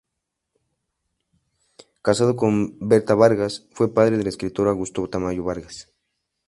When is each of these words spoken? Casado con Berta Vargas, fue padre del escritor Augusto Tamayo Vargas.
Casado 2.01 2.35
con 2.35 2.79
Berta 2.79 3.13
Vargas, 3.13 3.67
fue 3.71 3.93
padre 3.93 4.17
del 4.17 4.25
escritor 4.25 4.67
Augusto 4.67 5.07
Tamayo 5.07 5.43
Vargas. 5.43 5.93